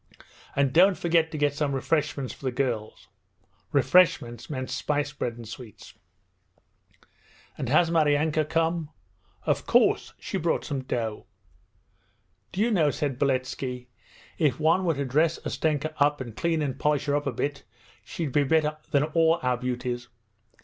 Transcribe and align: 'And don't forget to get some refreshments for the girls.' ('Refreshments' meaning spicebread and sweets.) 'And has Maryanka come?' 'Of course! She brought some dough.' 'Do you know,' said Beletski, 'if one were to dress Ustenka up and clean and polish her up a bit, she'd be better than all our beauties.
'And 0.55 0.73
don't 0.73 0.97
forget 0.97 1.29
to 1.29 1.37
get 1.37 1.53
some 1.53 1.75
refreshments 1.75 2.33
for 2.33 2.45
the 2.45 2.51
girls.' 2.51 3.07
('Refreshments' 3.71 4.49
meaning 4.49 4.65
spicebread 4.65 5.35
and 5.35 5.47
sweets.) 5.47 5.93
'And 7.55 7.69
has 7.69 7.91
Maryanka 7.91 8.49
come?' 8.49 8.89
'Of 9.43 9.67
course! 9.67 10.15
She 10.17 10.39
brought 10.39 10.65
some 10.65 10.81
dough.' 10.83 11.27
'Do 12.51 12.61
you 12.61 12.71
know,' 12.71 12.89
said 12.89 13.19
Beletski, 13.19 13.89
'if 14.39 14.59
one 14.59 14.85
were 14.85 14.95
to 14.95 15.05
dress 15.05 15.37
Ustenka 15.45 15.93
up 15.99 16.19
and 16.19 16.35
clean 16.35 16.63
and 16.63 16.79
polish 16.79 17.05
her 17.05 17.15
up 17.15 17.27
a 17.27 17.31
bit, 17.31 17.63
she'd 18.03 18.31
be 18.31 18.41
better 18.43 18.77
than 18.89 19.03
all 19.03 19.37
our 19.43 19.55
beauties. 19.57 20.07